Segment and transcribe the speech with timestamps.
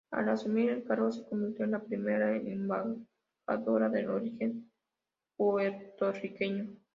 [0.11, 4.71] Al asumir el cargo se convirtió en la primera embajadora de origen
[5.37, 6.75] puertorriqueño.